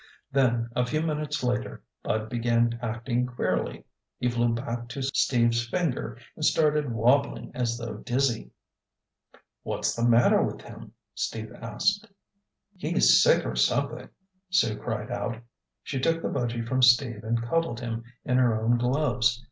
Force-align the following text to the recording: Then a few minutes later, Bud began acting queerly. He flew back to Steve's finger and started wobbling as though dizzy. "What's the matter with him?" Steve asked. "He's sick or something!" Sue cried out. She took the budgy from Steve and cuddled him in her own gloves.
Then 0.31 0.67
a 0.75 0.83
few 0.83 1.01
minutes 1.03 1.43
later, 1.43 1.83
Bud 2.01 2.27
began 2.27 2.79
acting 2.81 3.27
queerly. 3.27 3.85
He 4.17 4.29
flew 4.31 4.49
back 4.55 4.87
to 4.87 5.03
Steve's 5.03 5.67
finger 5.67 6.17
and 6.35 6.43
started 6.43 6.91
wobbling 6.91 7.51
as 7.53 7.77
though 7.77 7.97
dizzy. 7.97 8.49
"What's 9.61 9.93
the 9.95 10.03
matter 10.03 10.41
with 10.41 10.61
him?" 10.63 10.93
Steve 11.13 11.53
asked. 11.53 12.07
"He's 12.79 13.21
sick 13.21 13.45
or 13.45 13.55
something!" 13.55 14.09
Sue 14.49 14.75
cried 14.75 15.11
out. 15.11 15.37
She 15.83 15.99
took 15.99 16.23
the 16.23 16.29
budgy 16.29 16.67
from 16.67 16.81
Steve 16.81 17.23
and 17.23 17.39
cuddled 17.39 17.79
him 17.79 18.03
in 18.25 18.37
her 18.39 18.59
own 18.59 18.79
gloves. 18.79 19.39